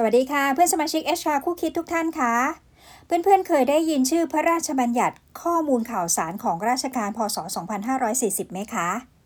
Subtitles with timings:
[0.00, 2.34] สวัสดีค่ะ เพื่อนสมาชิกเอชาคู่คิดทุกท่านค่ะ
[3.06, 7.36] เพื่อนๆเคยได้ยินชื่อพระราชบัญญัติข้อมูลข่าวสารของราชการพศ
[7.94, 9.17] 2540 ไหมคะอะ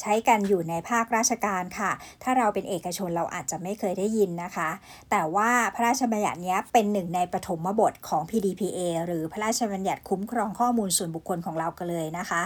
[0.00, 1.90] ใช้กันอยู่ในภาคราชการค่ะ
[2.22, 4.70] ถ้าเราเป็นเอกชนเราอาจจะไม่เคยได้ยินนะคะ
[5.10, 12.42] แต่ว่าพระราชบัญญัตินี้เป็นหนึ่งในปฐมบทของ PDPA หรือพระราชบัญญัติคุ้มครองข้อมูลส่วนบุคคลของเรากันเลยนะคะ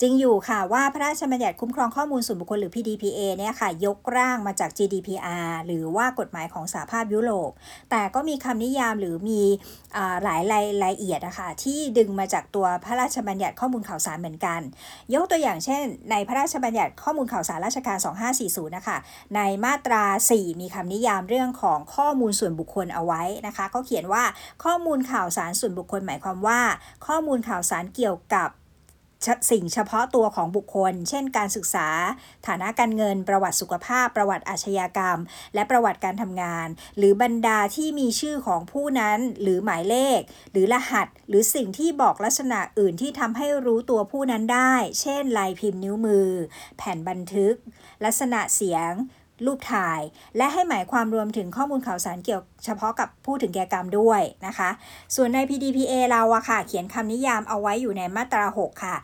[0.00, 7.50] จริงอยู่ค่ะว่าพระราชบัญญัติคุ้มครองข้อมูลส่วนบุคคลหรือ PDPA เนี่ยค่ะ ยกร่างมาจาก GDPR หรือว่ากฎหมายของสหภาพยุโรป
[7.90, 9.40] แต่ก็มีคำนิยามหรือมี
[9.96, 14.60] อหลายรายละเอียดนะคะที่ดึงมาจากตัวพระราชบัญญัติข้อมูลข่าวสารเหมือนกัน
[15.14, 17.98] ยกตัวอย่างเช่นในพระราชบัญญัติข้อมูลข่าวสารราชการ
[18.36, 18.96] 2540 นะคะ
[19.36, 24.24] ในมาตรา 4 มีคำนิยามเรื่องของข้อมูลส่วนบุคคลเอาไว้นะคะเขาเขียนว่า
[24.64, 26.60] ข้อมูลข่าวสารส่วนบุคคลหมายความว่า
[27.06, 28.48] ข้อมูลข่าวสารเกี่ยวกับ
[29.50, 31.88] สิ่งเฉพาะตัวของบุคคล เช่น การศึกษา
[32.46, 35.18] ฐานะการเงิน ประวัติสุขภาพ ประวัติอาชญากรรม
[35.54, 36.66] และประวัติการทำงาน
[36.96, 40.20] หรือบรรดาที่มีชื่อของผู้นั้น หรือหมายเลข
[40.52, 46.28] หรือรหัส หรือสิ่งที่บอกลักษณะอื่นที่ทำให้รู้ตัวผู้นั้นได้ เช่น ลายพิมพ์นิ้วมือ
[46.76, 47.54] แผ่นบันทึก
[48.04, 48.92] ลักษณะเสียง
[49.44, 50.00] รูปถ่าย
[50.36, 54.70] และให้หมายความรวมถึงข้อมูลข่าวสารเกี่ยวเฉพาะกับผู้ถึงแก่กรรมด้วยนะคะ
[55.14, 58.96] ส่วนใน PDPA เราอะค่ะ เขียนคำนิยามเอาไว้อยู่ในมาตรา 6 ค่ะ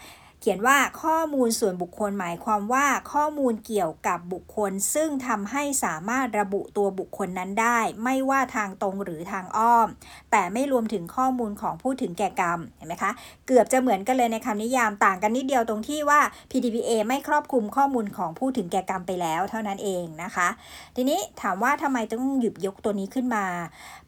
[0.43, 9.89] เขียนว่าข้อมูลส่วนบุคคลหมายความว่าข้อมูลเกี่ยวกับบุคคล ซึ่งทำให้สามารถระบุตัวบุคคลนั้นได้ ไม่ว่าทางตรงหรือทางอ้อม
[10.31, 13.13] แต่ไม่รวมถึงข้อมูลของผู้ถึงแก่กรรมเห็นไหมคะ
[13.47, 20.49] เกือบจะเหมือนกันเลยในคำนิยามต่างกันนิดเดียวตรงที่ว่า PDPA ไม่ครอบคลุมข้อมูลของผู้ถึงแก่กรรมไปแล้ว เท่านั้นเองนะคะ
[20.97, 23.45] ทีนี้ถามว่าทำไมต้องหยิบยกตัวนี้ขึ้นมา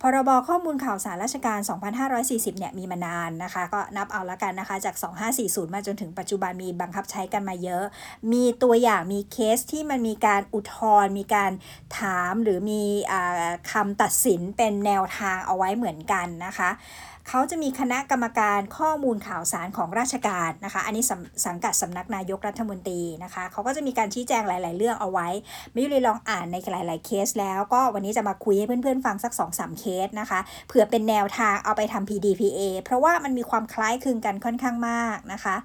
[0.03, 1.59] พรบข้อมูลข่าวสารราชการ
[2.09, 4.95] 2540 เนี่ยมีมานานนะคะ ก็นับเอาละกันนะคะจาก
[5.35, 7.85] 2540 มาจนถึงปัจจจุบันมีบังคับใช้กันมาเยอะ
[8.33, 11.53] มีตัวอย่างมีเคสที่มันมีการอุทธรณ์มีการ
[11.99, 13.15] ถามหรือมีอ
[13.73, 16.71] คำตัดสินเป็นแนวทางเอาไว้เหมือนกันนะคะ
[17.29, 21.13] เขาจะมีคณะกรรมการข้อมูลข่าวสารของราชการนะคะ อันนี้ส,
[21.47, 25.29] สังกัดสำนักนายกรัฐมนตรีนะคะ เขาก็จะมีการชี้แจงหลาย ๆ เรื่องเอาไว้
[25.73, 35.57] ไม่ยุรีลองอ่านในหลาย ๆ เคส แล้วก็วันนี้จะมาคุยให้เพื่อน ๆ ฟังสัก2-3เคสนะคะ เผื่อเป็นแนวทางเอาไปทำ PDPA เพราะว่ามันมีความคล้ายคลึงกันค่อนข้างมากนะคะ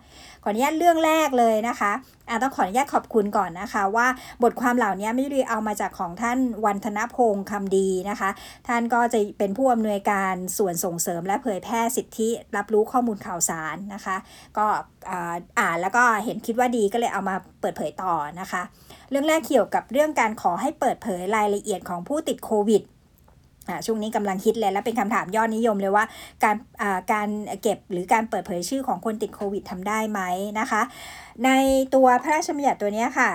[0.43, 1.91] ขออนุญาตเรื่องแรกเลยนะคะ
[2.29, 4.07] อะต้องขออนุญาตขอบคุณก่อนนะคะว่า
[4.43, 8.29] บทความเหล่านี้ไม่ได้เอามาจากของท่านวันธนพงศ์คำดีนะคะ
[8.67, 14.17] ท่านก็จะเป็นผู้อำนวยการส่วนส่งเสริมและเผยแพร่สิทธิรับรู้ข้อมูลข่าวสารนะคะ
[14.57, 14.65] ก็
[15.09, 18.61] อ่าอ่านแล้วก็เห็นคิดว่าดีก็เลยเอามาเปิดเผยต่อนะคะ
[19.09, 22.83] เรื่องแรกเกี่ยวกับเรื่องการขอให้เปิดเผยรายละเอียดของผู้ติดโควิด
[23.69, 26.05] อ่าช่วงนี้กำลังคิดเลยและเป็นคำถามยอดนิยมเลยว่า
[26.43, 26.55] การ
[27.11, 27.29] การ
[27.61, 30.21] เก็บหรือการเปิดเผยชื่อของคนติดโควิดทำได้ไหม
[30.59, 30.81] นะคะ
[31.45, 31.49] ใน
[31.95, 33.31] ตัวพระราชบัญญัติตัวนี้ค่ะ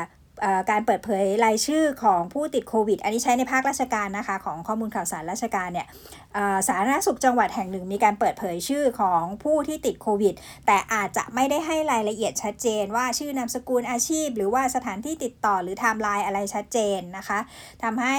[0.70, 5.86] การเปิดเผยรายชื่อของผู้ติดโควิด อันนี้ใช้ในภาคราชการนะคะ ของข้อมูลข่าวสารราชการเนี่ย
[6.68, 10.34] สาธารณสุขจังหวัดแห่งหนึ่ง มีการเปิดเผยชื่อของผู้ที่ติดโควิด
[10.66, 17.38] แต่อาจจะไม่ได้ให้รายละเอียดชัดเจน ว่าชื่อนามสกุลอาชีพ หรือว่าสถานที่ติดต่อหรือไทม์ไลน์อะไรชัดเจนนะคะ
[17.82, 18.16] ทำให้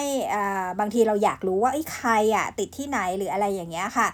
[0.80, 4.08] บางทีเราอยากรู้ว่าไอ้ใครอะติดที่ไหนหรืออะไรอย่างเงี้ยค่ะ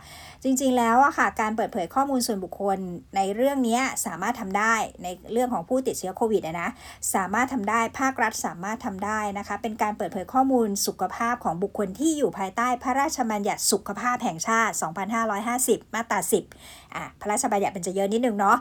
[0.43, 2.79] จริงๆแล้วอะค่ะการเปิดเผยข้อมูลส่วนบุคคล
[3.15, 6.69] ในเรื่องนี้สามารถทำได้ในเรื่องของผู้ติดเชื้อโควิดนะ
[7.15, 14.73] สามารถทำได้ภาครัฐสามารถทำได้นะคะ เป็นการเปิดเผยข้อมูลสุขภาพของบุคคลที่อยู่ภายใต้พระราชบัญญัติสุขภาพแห่งชาติ
[15.33, 16.19] 2550 มาตรา
[16.55, 18.57] 10อะพระราชบัญญัติเป็นจะเยอะนิดนึงเนาะ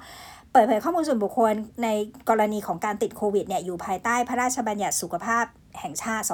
[0.52, 1.88] เปิดเผยข้อมูลส่วนบุคคลใน
[2.28, 5.44] กรณีของการติดโควิดเนี่ยอยู่ภายใต้พระราชบัญญัติสุขภาพ
[5.80, 6.24] แห่งชาติ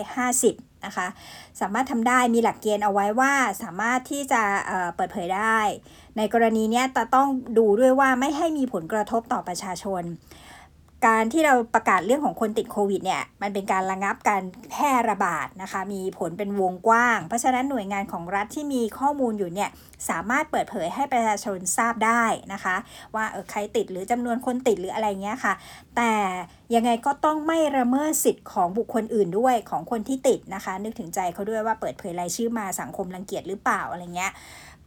[0.00, 1.06] 2550 นะคะ
[1.60, 3.32] สามารถทำได้มีหลักเกณฑ์เอาไว้ว่า
[3.62, 5.58] สามารถที่จะเอ่อเปิดเผยได้
[6.16, 7.28] ในกรณีเนี้ยจะต้อง
[7.58, 10.02] ดูด้วยว่าไม่ให้มีผลกระทบต่อประชาชน
[11.06, 19.70] การที่เราประกาศเรื่องของคนติดโควิดเนี่ยมันเป็นการระงับการแพร่ระบาดนะคะ มีผลเป็นวงกว้าง เพราะฉะนั้นหน่วยงานของรัฐที่มีข้อมูลอยู่เนี่ย
[20.08, 22.76] สามารถเปิดเผยให้ประชาชนทราบได้นะคะ
[23.14, 25.54] ว่าเออใครติดหรือจำนวนคนติดหรืออะไรเงี้ยค่ะ
[25.96, 26.12] แต่
[26.74, 34.32] ยังไงก็ต้องไม่ละเมิดสิทธิ์ของบุคคลอื่นด้วยของคนที่ติดนะคะ นึกถึงใจเขาด้วยว่าเปิดเผยรายชื่อมาสังคมรังเกียจหรือเปล่าอะไรเงี้ย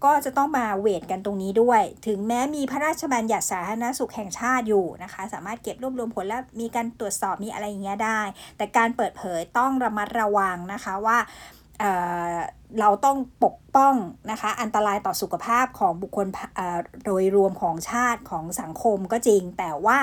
[0.06, 8.22] ก็จะต้องมาเวทกันตรงนี้ด้วย ถึงแม้มีพระราชบัญญัติสาธารณสุขแห่งชาติอยู่นะคะ สามารถเก็บรวบรวมผลและมีการตรวจสอบมีอะไรอย่างเงี้ยได้
[8.57, 11.18] แต่การเปิดเผยต้องระมัดระวังนะคะว่า
[11.80, 13.95] เเราต้องปกป้อง
[14.31, 16.27] นะคะอันตรายต่อสุขภาพของบุคคล
[16.57, 20.00] อ่อโดยรวมของชาติของสังคมก็จริง แต่ว่า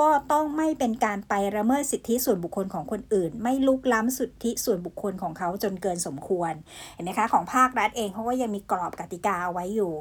[0.00, 6.52] ก็ต้องไม่เป็นการไปละเมิดสิทธิส่วนบุคคลของคนอื่น ไม่ลุกล้ำสิทธิส่วนบุคคลของเขาจนเกินสมควร
[6.94, 9.94] เห็นไหมคะของภาครัฐเองเขาก็ยังมีกรอบกติกาเอาไว้อยู่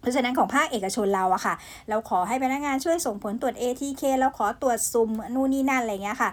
[0.00, 1.54] เพราะฉะนั้นของภาคเอกชนเราอะค่ะ
[1.88, 6.30] เราขอให้พนักงานช่วยส่งผลตรวจ ATK แล้วขอตรวจซุมนู่นนี่นั่นอะไรเงี้ยค่ะ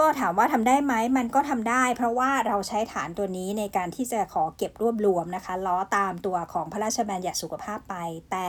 [0.00, 7.94] ก็ถามว่าทำได้ไหมมันก็ทำได้ เพราะว่าเราใช้ฐานตัวนี้ในการที่จะขอเก็บรวบรวมนะคะล้อตามตัวของพระราชบัญญัติสุขภาพไป
[8.30, 8.48] แต่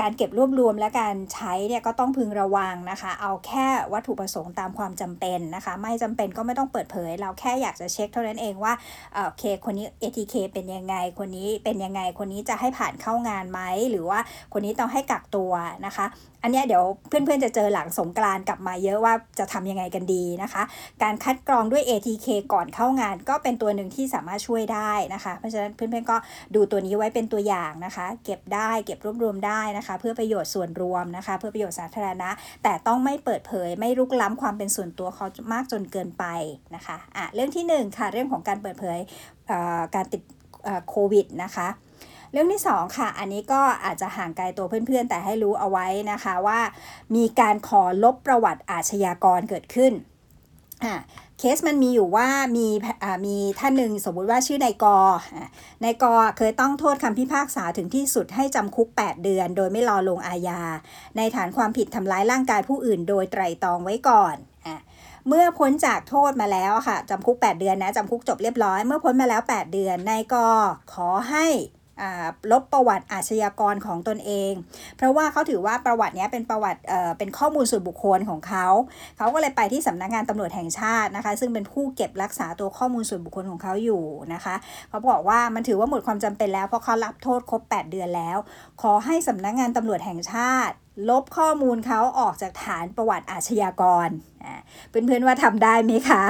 [0.00, 8.72] การเก็บรวบรวมและการใช้เนี่ยก็ต้องพึงระวังนะคะ เอาแค่วัตถุประสงค์ตามความจำเป็นนะคะ ไม่จำเป็นก็ไม่ต้องเปิดเผย เราแค่อยากจะเช็คเท่านั้นเองว่า
[9.14, 13.60] เอ่อโอเคคนนี้ ATK เป็นยังไง คนนี้เป็นยังไง คนนี้จะให้ผ่านเข้างานไหม
[13.90, 14.18] หรือว่า
[14.52, 15.52] คนนี้ต้องให้กักตัว
[15.86, 16.06] นะคะ
[16.42, 20.62] อันนี้เดี๋ยวเพื่อนๆจะเจอหลังสงกรานกลับมาเยอะว่าจะทำยังไงกันดีนะคะ
[21.02, 26.16] การคัดกรองด้วย ATK ก่อนเข้างาน ก็เป็นตัวหนึ่งที่สามารถช่วยได้นะคะ เพราะฉะนั้นเพื่อนๆก็
[26.54, 32.30] ดูตัวนี้ไว้เป็นตัวอย่างนะคะ เก็บได้เก็บรวบรวมได้นะคะเพื่อประโยชน์ส่วนรวมนะคะ เพื่อประโยชน์สาธารณะ
[32.62, 36.24] แต่ต้องไม่เปิดเผย ไม่รุกล้ำความเป็นส่วนตัวเขามากจนเกินไป
[36.74, 38.98] นะคะอะเรื่องที่หนึ่งค่ะ เรื่องของการเปิดเผย
[39.46, 40.22] เการติด
[40.88, 41.68] โควิดนะคะ
[42.32, 46.60] เรื่องที่ 2 ค่ะ อันนี้ก็อาจจะห่างไกลตัวเพื่อนๆ แต่ให้รู้เอาไว้นะคะว่า
[47.16, 49.92] มีการขอลบประวัติอาชญากรเกิดขึ้น
[50.84, 50.94] อ่า
[51.38, 52.66] เคสมันมีอยู่ว่ามี
[53.02, 54.98] อ่ามีท่านหนึ่งสมมุติว่าชื่อนายกอ
[55.84, 56.04] นายก
[56.38, 60.62] เคยต้องโทษคำพิพากษาถึงที่สุดให้จำคุก 8 เดือน โดยไม่รอลงอาญา
[61.16, 64.36] ในฐานความผิดทำร้ายร่างกายผู้อื่น โดยไตรตรองไว้ก่อน
[64.66, 64.76] อ่า
[65.28, 70.34] เมื่อพ้นจากโทษมาแล้วค่ะจำคุก 8 เดือนนะจำคุกจบเรียบร้อย เมื่อพ้นมาแล้ว 8 เดือนนายก
[70.92, 71.46] ขอให้
[72.52, 74.52] ลบประวัติอาชญากรของตนเอง
[74.96, 76.80] เพราะว่าเขาถือว่าประวัตินี้เป็นประวัติ
[77.18, 78.66] เป็นข้อมูลส่วนบุคคลของเขา
[79.16, 84.02] เขาก็เลยไปที่สำนักงานตำรวจแห่งชาตินะคะ ซึ่งเป็นผู้เก็บรักษาตัวข้อมูลส่วนบุคคลของเขาอยู่
[84.34, 84.54] นะคะ
[84.88, 88.38] เขาบอกว่ามันถือว่าหมดความจำเป็นแล้วเพราะเขารับโทษครบ 8 เดือนแล้ว
[88.82, 90.74] ขอให้สำนักงานตำรวจแห่งชาติ
[91.08, 94.08] ลบข้อมูลเขาออกจากฐานประวัติอาชญากร
[94.88, 96.24] เพื่อนๆว่าทำได้ไหมคะ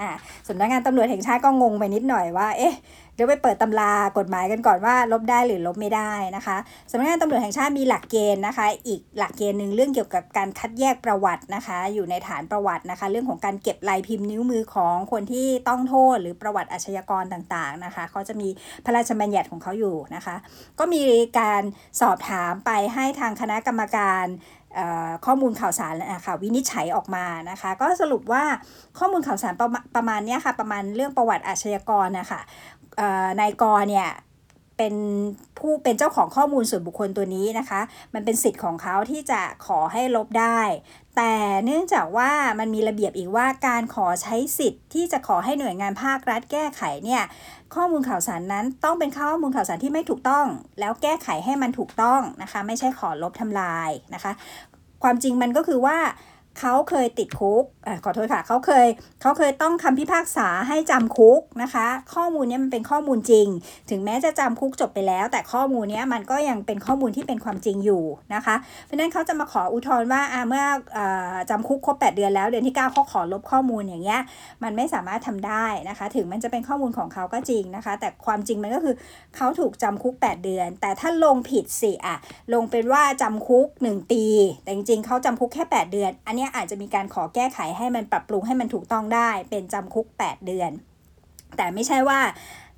[0.00, 0.10] อ่า
[0.48, 2.74] สำนักงานตำรวจแห่งชาติก็งงไปนิดหน่อยว่า เอ๊ะ
[3.14, 6.56] เดี๋ยวไปเปิดตำรากฎหมายกันก่อนว่าลบได้หรือลบไม่ได้นะคะ
[6.90, 18.48] สำนักงานตำรวจแห่งชาติมีหลักเกณฑ์นะคะ อีกหลักเกณฑ์หนึ่งเรื่องเกี่ยวกับการคัดแยกประวัตินะคะ อยู่ในฐานประวัตินะคะ เรื่องของการเก็บลายพิมพ์นิ้วมือของคนที่ต้องโทษ หรือประวัติอาชญากรต่างๆนะคะเขาจะมี
[18.84, 20.36] พระราชบัญญัติของเขาอยู่นะคะ
[20.78, 21.02] ก็มี
[21.40, 21.62] การ
[22.00, 24.24] สอบถามไปให้ทางคณะกรรมการ
[25.26, 28.42] ข้อมูลข่าวสารนะคะวินิจฉัยออกมานะคะ ก็สรุปว่า
[28.98, 32.40] ข้อมูลข่าวสารประมาณประมาณนี้ค่ะ ประมาณเรื่องประวัติอาชญากรนะคะ
[33.40, 34.08] นายกรเนี่ย
[34.82, 34.98] เป็น
[35.58, 37.80] ผู้เป็นเจ้าของข้อมูลส่วนบุคคลตัวนี้นะคะ
[38.14, 40.60] มันเป็นสิทธิ์ของเขาที่จะขอให้ลบได้
[41.16, 41.34] แต่
[41.64, 47.22] เนื่องจากว่ามันมีระเบียบอีกว่าการขอใช้สิทธิ์ที่จะขอให้หน่วยงานภาครัฐแก้ไขเนี่ย
[47.74, 50.46] ข้อมูลข่าวสารนั้นต้องเป็นข้อมูลข่าวสารที่ไม่ถูกต้อง
[50.80, 54.32] แล้วแก้ไขให้มันถูกต้องนะคะ ไม่ใช่ขอลบทำลายนะคะ
[55.02, 55.98] ความจริงมันก็คือว่า
[56.58, 58.86] เขาเคยติดคุกอะขอโทษค่ะเขาเคย
[59.20, 63.46] เขาเคยต้องคำพิพากษาให้จำคุกนะคะ ข้อมูลนี้มันเป็นข้อมูลจริง
[63.90, 68.04] ถึงแม้จะจำคุกจบไปแล้ว แต่ข้อมูลนี้มันก็ยังเป็นข้อมูลที่เป็นความจริงอยู่
[68.34, 68.54] นะคะ
[68.86, 70.64] เพราะนั้นเขาจะมาขออุทธรณ์ว่าอะเมื่อ
[70.96, 70.98] อ
[71.50, 74.20] จำคุกครบ 8 เดือนแล้ว เดือนที่ 9เขาขอลบข้อมูลอย่างเงี้ย
[74.62, 78.94] มันไม่สามารถทำได้นะคะ ถึงมันจะเป็นข้อมูลของเขาก็จริงนะคะ แต่ความจริงมันก็คือ
[79.36, 82.16] เขาถูกจำคุก 8 เดือน แต่ถ้าลงผิดสิอะ
[82.54, 84.24] ลงเป็นว่าจำคุก 1 ปี
[84.62, 90.70] แต่จริงๆเขาจำคุกแค่ 8 เดือน อันเนี้ยอาจจะมีการขอแก้ไขให้มันปรับปรุงให้มันถูกต้องได้ เป็นจำคุก 8 เดือน
[91.56, 92.20] แต่ไม่ใช่ว่า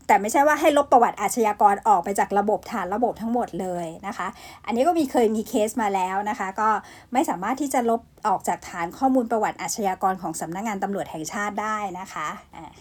[0.07, 4.29] แต่ไม่ใช่ว่าให้ลบประวัติอาชญากรออกไปจากระบบฐานระบบทั้งหมดเลยนะคะ
[4.67, 6.69] อันนี้ก็มีเคยมีเคสมาแล้วนะคะ ก็
[7.13, 12.29] ไม่สามารถที่จะลบออกจากฐานข้อมูลประวัติอาชญากรของสำนักงานตำรวจแห่งชาติได้นะคะ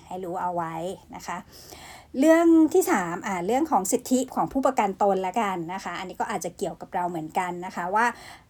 [0.07, 0.73] ให้รู้เอาไว้
[1.15, 1.37] นะคะ
[2.19, 8.05] เรื่องที่3อ่าเรื่องของสิทธิของผู้ประกันตนละกันนะคะ อันนี้ก็อาจจะเกี่ยวกับเราเหมือนกันนะคะ ว่า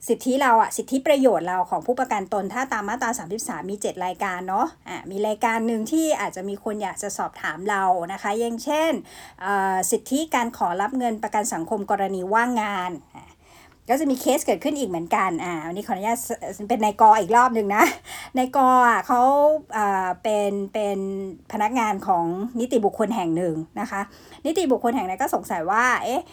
[0.07, 3.09] สิทธิเราอะสิทธิประโยชน์เราของผู้ประกันตน ถ้าตามมาตรา
[3.39, 7.83] 33 มี 7 รายการเนาะอ่ามีรายการหนึ่งที่อาจจะมีคนอยากจะสอบถามเรา
[8.13, 8.91] นะคะอย่างเช่น
[9.45, 12.91] อ่าสิทธิการขอรับเงินประกันสังคมกรณีว่างงาน
[13.89, 16.17] ก็จะมีเคสเกิดขึ้นอีกเหมือนกัน อ่า วันนี้ขออนุญาต
[16.69, 17.83] เป็นนายกออีกรอบหนึ่งนะ
[18.37, 19.21] นายกอะเขา
[19.77, 20.97] อ่าเป็นเป็น
[21.51, 22.25] พนักงานของ
[22.59, 24.01] นิติบุคคลแห่งหนึ่งนะคะ
[24.45, 26.23] นิติบุคคลแห่งนั้นก็สงสัยว่า เอ๊ะ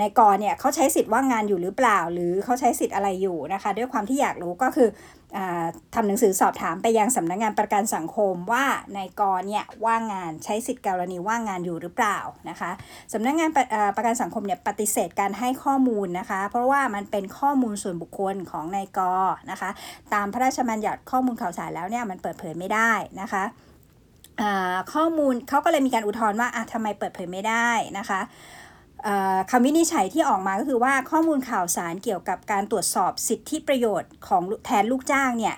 [0.00, 4.88] นายกรเนี่ยเขาใช้สิทธิ์ว่างงานอยู่หรือเปล่า หรือเขาใช้สิทธิ์อะไรอยู่นะคะ ด้วยความที่อยากรู้ก็คือ
[5.94, 8.64] ทำหนังสือสอบถามไปยังสำนักงานประกันสังคมว่า
[8.96, 12.70] นายกรเนี่ยว่างงานใช้สิทธิ์กรณีว่างงานอยู่หรือเปล่านะคะ
[13.12, 13.64] สำนักงานประ
[13.96, 19.00] ประกันสังคมเนี่ยปฏิเสธการให้ข้อมูลนะคะ เพราะว่ามันเป็นข้อมูลส่วนบุคคลของนายก
[19.50, 19.70] นะคะ
[20.14, 23.44] ตามพระราชบัญญัติข้อมูลข่าวสารแล้วเนี่ยมันเปิดเผยไม่ได้นะคะ
[24.94, 28.20] ข้อมูลเขาก็เลยมีการอุทธรณ์ว่าอะทำไมเปิดเผยไม่ได้นะคะ
[29.50, 35.56] คำวินิจฉัยที่ออกมาก็คือว่าข้อมูลข่าวสารเกี่ยวกับการตรวจสอบสิทธิประโยชน์ของแทนลูกจ้างเนี่ย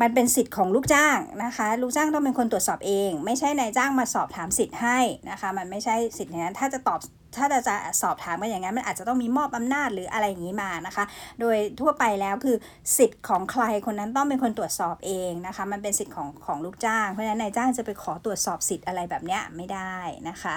[0.00, 4.98] มันเป็นสิทธิ์ของลูกจ้างนะคะ ลูกจ้างต้องเป็นคนตรวจสอบเอง ไม่ใช่นายจ้างมาสอบถามสิทธิ์ให้
[5.30, 7.00] นะคะ มันไม่ใช่สิทธิ์อย่างนั้นถ้าจะตอบ
[7.36, 11.04] ถ้าจะจะสอบถามกันอย่างนั้นมันอาจจะต้องมีมอบอำนาจหรืออะไรอย่างนี้มานะคะ
[11.40, 12.56] โดยทั่วไปแล้วคือ
[12.98, 19.96] สิทธิ์ของใครคนนั้นต้องเป็นคนตรวจสอบเองนะคะ มันเป็นสิทธิ์ของของลูกจ้างเพราะฉะนั้นนายจ้างจะไปขอตรวจสอบสิทธิ์อะไรแบบเนี้ยไม่ได้
[20.28, 20.56] นะคะ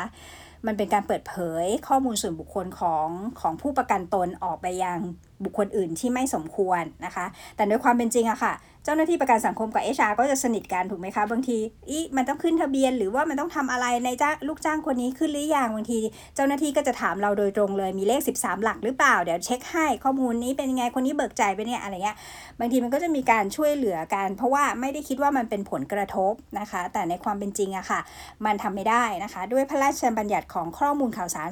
[0.66, 3.08] มันเป็นการเปิดเผยข้อมูลส่วนบุคคลของ
[3.42, 5.00] ของผู้ประกันตนออกไปยัง
[5.44, 7.26] บุคคลอื่นที่ไม่สมควรนะคะ
[7.56, 8.54] แต่ในความเป็นจริงอะค่ะ
[8.86, 11.58] เจ้าหน้าที่ประกันสังคมกับ HR ก็จะสนิทกันถูกไหมคะ บางที
[11.90, 16.00] อีมันต้องขึ้นทะเบียน หรือว่ามันต้องทำอะไรในจ้าลูกจ้างคนนี้ขึ้นหรือยังบางที
[16.36, 22.18] เจ้าหน้าที่ก็จะถามเราโดยตรงเลยมีเลข 13 หลักหรือเปล่า เดี๋ยวเช็คให้ข้อมูลนี้เป็นยังไงคนนี้เบิกจ่ายไปเนี่ยอะไรเงี้ย
[22.60, 28.00] บางทีมันก็จะมีการช่วยเหลือกัน เพราะว่าไม่ได้คิดว่ามันเป็นผลกระทบนะคะ แต่ในความเป็นจริงอะค่ะ
[28.46, 31.48] มันทำไม่ได้นะคะ ด้วยพระราชบัญญัติของข้อมูลข่าวสาร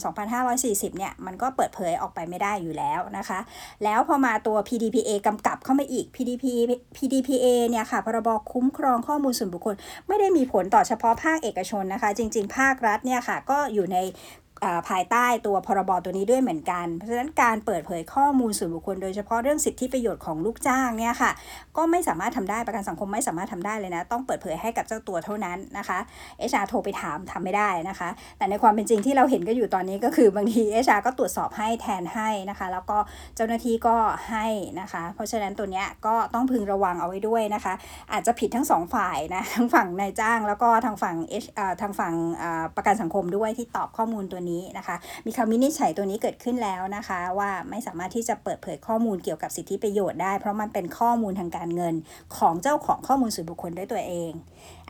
[0.46, 3.40] 2540 เนี่ย มันก็เปิดเผยออกไปไม่ได้อยู่แล้วนะคะ
[3.84, 6.46] แล้วพอมาตัว PDPA กำกับเข้ามาอีก PDP
[6.98, 9.76] PDPA เนี่ยค่ะ พรบคุ้มครองข้อมูลส่วนบุคคล
[10.08, 13.98] ไม่ได้มีผลต่อเฉพาะภาคเอกชนนะคะ จริง ๆ ภาครัฐเนี่ยค่ะ ก็อยู่ใน
[14.90, 21.32] ภายใต้ตัวพรบตัวนี้ด้วยเหมือนกัน เพราะฉะนั้นการเปิดเผยข้อมูลส่วนบุคคลโดยเฉพาะเรื่องสิทธิประโยชน์ของลูกจ้างเนี่ยค่ะ
[21.78, 26.00] ก็ไม่สามารถทำได้ประกันสังคมไม่สามารถทำได้เลยนะ ต้องเปิดเผยให้กับเจ้าตัวเท่านั้นนะคะ
[26.50, 32.98] HR โทรไปถามทำไม่ได้นะคะ แต่ในความเป็นจริงที่เราเห็นก็อยู่ตอนนี้ก็คือบางที HR ก็ตรวจสอบให้แทนให้นะคะ แล้วก็
[33.36, 33.96] เจ้าหน้าที่ก็
[34.30, 34.48] ให้
[34.80, 37.74] นะคะ เพราะฉะนั้นตัวเนี้ยก็ต้องพึงระวังเอาไว้ด้วยนะคะ
[38.12, 41.16] อาจจะผิดทั้งสองฝ่ายนะทั้งฝั่งนายจ้าง แล้วก็ทางฝั่ง
[41.56, 42.14] เอ่อทางฝั่ง
[42.76, 51.96] ประกันสังคมด้วยที่ตอบข้อมูลตัวนี้นะคะ มีคำวินิจฉัยตัวนี้เกิดขึ้นแล้วนะคะ ว่าไม่สามารถที่จะเปิดเผยข้อมูลเกี่ยวกับสิทธิประโยชน์ได้ เพราะมันเป็นข้อมูลทางการเงิน
[52.38, 54.32] ของเจ้าของข้อมูลส่วนบุคคลด้วยตัวเอง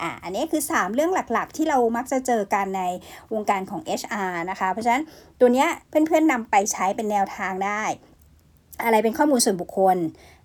[0.01, 2.83] อะอันนี้คือ 3 เรื่องหลักๆ ที่เรามักจะเจอกันใน
[3.33, 5.03] วงการของ HR นะคะ เพราะฉะนั้น
[5.39, 7.83] ตัวเนี้ยเพื่อนๆนำไปใช้เป็นแนวทางได้
[8.83, 9.97] อะไรเป็นข้อมูลส่วนบุคคล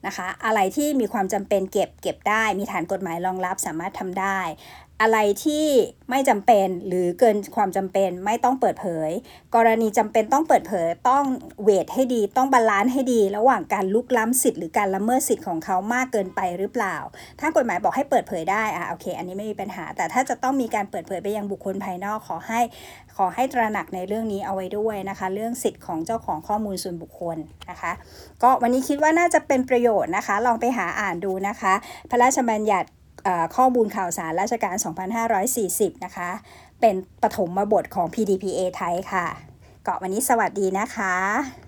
[0.06, 4.40] นะคะ อะไรที่มีความจำเป็นเก็บเก็บได้ มีฐานกฎหมายรองรับสามารถทำได้
[5.02, 5.66] อะไรที่
[6.10, 9.10] ไม่จำเป็นหรือเกินความจำเป็นไม่ต้องเปิดเผย
[9.54, 11.24] กรณีจำเป็นต้องเปิดเผยต้อง
[11.62, 16.96] weight ให้ดี ต้อง balance ให้ดี ระหว่างการลุกล้ำสิทธิ์หรือการละเมิดสิทธิ์ของเขามากเกินไปหรือเปล่า
[17.40, 22.60] ถ้ากฎหมายบอกให้เปิดเผยได้อะโอเค อันนี้ไม่มีปัญหา แต่ถ้าจะต้องมีการเปิดเผยไปยังบุคคลภายนอกขอให้
[23.16, 27.36] ขอให้ตระหนักในเรื่องนี้เอาไว้ด้วยนะคะ เรื่องสิทธิ์ของเจ้าของข้อมูลส่วนบุคคล
[27.70, 27.92] นะคะ
[28.42, 31.74] ก็วันนี้คิดว่าน่าจะเป็นประโยชน์นะคะ ลองไปหาอ่านดูนะคะ
[32.10, 32.88] พระราชบัญญัติ
[33.57, 34.76] ข้อมูลข่าวสารราชการ
[35.40, 36.31] 2540 นะคะ
[36.81, 39.26] เป็นปฐมบทของ PDPA ไทยค่ะ
[39.85, 41.14] เกาะวันนี้สวัสดีนะคะ